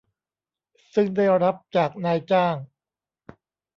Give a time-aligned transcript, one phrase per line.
[0.93, 2.55] ซึ่งได้รับจากนายจ้าง